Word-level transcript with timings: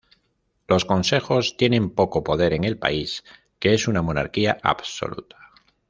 Los 0.67 0.83
consejos 0.85 1.57
tienen 1.57 1.91
poco 1.91 2.23
poder 2.23 2.53
en 2.53 2.63
el 2.63 2.79
país, 2.79 3.23
que 3.59 3.75
es 3.75 3.87
una 3.87 4.01
monarquía 4.01 4.57
absoluta. 4.63 5.37